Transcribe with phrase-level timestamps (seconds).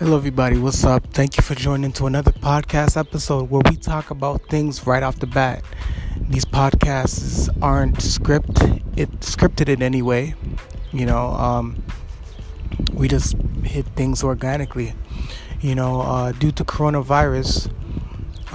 [0.00, 0.56] Hello, everybody.
[0.56, 1.08] What's up?
[1.08, 5.18] Thank you for joining to another podcast episode where we talk about things right off
[5.18, 5.62] the bat.
[6.18, 8.62] These podcasts aren't script
[8.96, 10.36] it scripted in any way.
[10.90, 11.82] You know, um,
[12.94, 14.94] we just hit things organically.
[15.60, 17.70] You know, uh, due to coronavirus,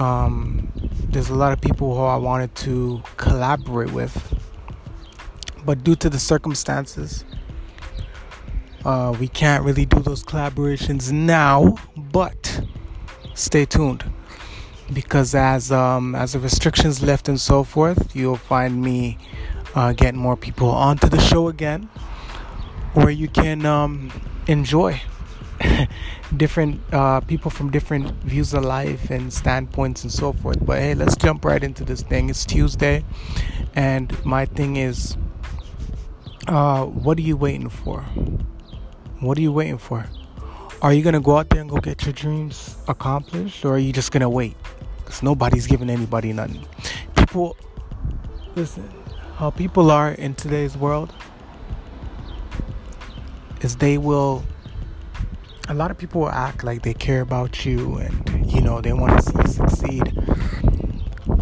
[0.00, 0.72] um,
[1.10, 4.34] there's a lot of people who I wanted to collaborate with,
[5.64, 7.24] but due to the circumstances,
[8.86, 12.60] uh, we can't really do those collaborations now, but
[13.34, 14.04] stay tuned
[14.92, 19.18] because as um, as the restrictions lift and so forth, you'll find me
[19.74, 21.88] uh, getting more people onto the show again,
[22.94, 24.12] where you can um,
[24.46, 25.00] enjoy
[26.36, 30.64] different uh, people from different views of life and standpoints and so forth.
[30.64, 32.30] But hey, let's jump right into this thing.
[32.30, 33.04] It's Tuesday,
[33.74, 35.16] and my thing is,
[36.46, 38.04] uh, what are you waiting for?
[39.20, 40.04] What are you waiting for?
[40.82, 43.90] Are you gonna go out there and go get your dreams accomplished, or are you
[43.90, 44.54] just gonna wait?
[44.98, 46.66] Because nobody's giving anybody nothing.
[47.16, 47.56] People,
[48.56, 48.86] listen,
[49.36, 51.14] how people are in today's world
[53.62, 54.44] is they will.
[55.68, 58.92] A lot of people will act like they care about you and you know they
[58.92, 60.12] want to see you succeed,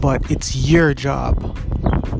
[0.00, 1.54] but it's your job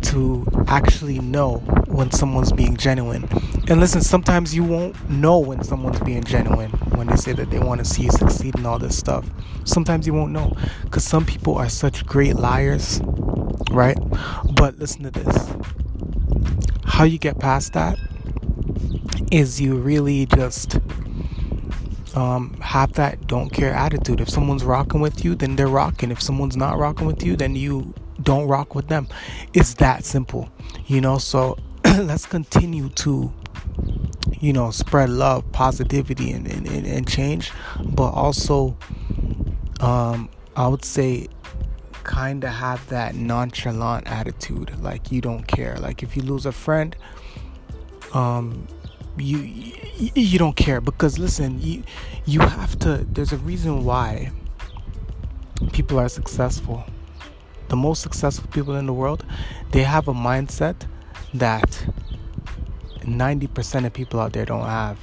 [0.03, 3.27] to actually know when someone's being genuine.
[3.69, 7.59] And listen, sometimes you won't know when someone's being genuine when they say that they
[7.59, 9.29] want to see you succeed and all this stuff.
[9.65, 13.01] Sometimes you won't know because some people are such great liars,
[13.71, 13.99] right?
[14.55, 15.49] But listen to this
[16.99, 17.97] how you get past that
[19.31, 20.81] is you really just
[22.17, 24.21] um, have that don't care attitude.
[24.21, 26.11] If someone's rocking with you, then they're rocking.
[26.11, 29.07] If someone's not rocking with you, then you don't rock with them.
[29.55, 30.51] It's that simple,
[30.87, 31.19] you know.
[31.19, 33.33] So let's continue to,
[34.41, 37.53] you know, spread love, positivity, and, and, and change,
[37.85, 38.77] but also,
[39.81, 41.29] um, I would say,
[42.05, 45.77] kind of have that nonchalant attitude, like you don't care.
[45.77, 46.97] Like if you lose a friend,
[48.15, 48.67] um,
[49.17, 49.73] you, you
[50.15, 51.83] you don't care because listen, you
[52.25, 53.05] you have to.
[53.11, 54.31] There's a reason why
[55.73, 56.85] people are successful
[57.69, 59.25] the most successful people in the world,
[59.71, 60.77] they have a mindset
[61.35, 61.87] that
[63.15, 64.99] 90% of people out there don't have,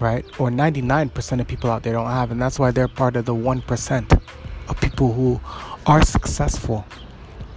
[0.00, 0.24] right?
[0.38, 2.30] Or 99% of people out there don't have.
[2.30, 4.22] And that's why they're part of the 1%
[4.68, 5.40] of people who
[5.86, 6.84] are successful,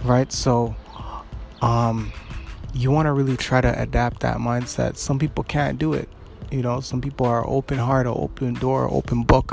[0.04, 0.32] right?
[0.32, 0.74] So,
[1.62, 2.12] um,
[2.72, 4.96] you want to really try to adapt that mindset.
[4.96, 6.08] Some people can't do it.
[6.50, 9.52] You know, some people are open heart or open door, open book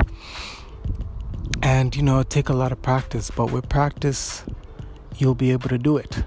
[1.62, 4.44] and you know take a lot of practice but with practice
[5.16, 6.24] you'll be able to do it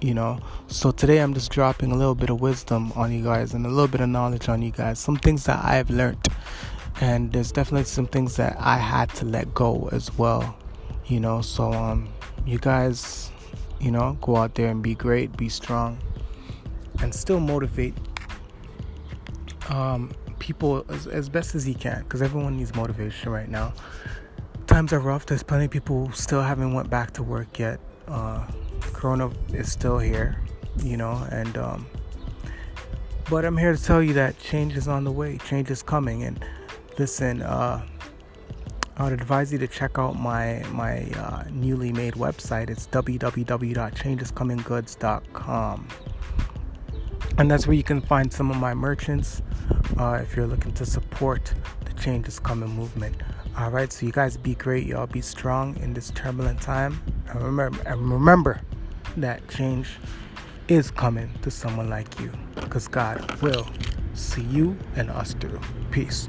[0.00, 3.54] you know so today i'm just dropping a little bit of wisdom on you guys
[3.54, 6.24] and a little bit of knowledge on you guys some things that i've learned
[7.00, 10.56] and there's definitely some things that i had to let go as well
[11.06, 12.08] you know so um
[12.46, 13.30] you guys
[13.80, 15.98] you know go out there and be great be strong
[17.02, 17.94] and still motivate
[19.68, 23.72] um people as, as best as you can because everyone needs motivation right now
[24.68, 25.26] times are rough.
[25.26, 27.80] There's plenty of people still haven't went back to work yet.
[28.06, 28.46] Uh,
[28.80, 30.40] corona is still here,
[30.82, 31.86] you know, and um,
[33.30, 35.38] but I'm here to tell you that change is on the way.
[35.38, 36.44] Change is coming, and
[36.98, 37.42] listen.
[37.42, 37.84] Uh,
[38.96, 42.70] I would advise you to check out my my uh, newly made website.
[42.70, 45.88] It's www.changescominggoods.com,
[47.38, 49.42] and that's where you can find some of my merchants.
[49.98, 51.52] Uh, if you're looking to support
[51.84, 53.16] the Change is Coming movement.
[53.58, 54.86] All right, so you guys be great.
[54.86, 57.00] Y'all be strong in this turbulent time.
[57.28, 58.60] And remember, and remember
[59.22, 59.88] that change
[60.68, 63.66] is coming to someone like you because God will
[64.14, 65.60] see you and us through.
[65.90, 66.28] Peace.